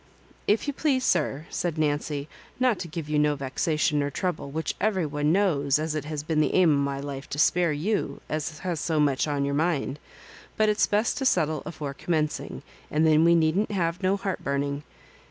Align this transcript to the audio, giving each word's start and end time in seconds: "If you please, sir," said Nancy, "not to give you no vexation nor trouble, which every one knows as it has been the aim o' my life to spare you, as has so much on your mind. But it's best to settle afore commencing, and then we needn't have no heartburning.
"If 0.57 0.65
you 0.65 0.73
please, 0.73 1.03
sir," 1.05 1.45
said 1.51 1.77
Nancy, 1.77 2.27
"not 2.59 2.79
to 2.79 2.87
give 2.87 3.07
you 3.07 3.19
no 3.19 3.35
vexation 3.35 3.99
nor 3.99 4.09
trouble, 4.09 4.49
which 4.49 4.73
every 4.81 5.05
one 5.05 5.31
knows 5.31 5.77
as 5.77 5.93
it 5.93 6.05
has 6.05 6.23
been 6.23 6.41
the 6.41 6.55
aim 6.55 6.71
o' 6.73 6.81
my 6.81 6.99
life 6.99 7.29
to 7.29 7.37
spare 7.37 7.71
you, 7.71 8.19
as 8.27 8.57
has 8.61 8.79
so 8.79 8.99
much 8.99 9.27
on 9.27 9.45
your 9.45 9.53
mind. 9.53 9.99
But 10.57 10.69
it's 10.69 10.87
best 10.87 11.19
to 11.19 11.25
settle 11.27 11.61
afore 11.67 11.93
commencing, 11.93 12.63
and 12.89 13.05
then 13.05 13.23
we 13.23 13.35
needn't 13.35 13.69
have 13.69 14.01
no 14.01 14.17
heartburning. 14.17 14.81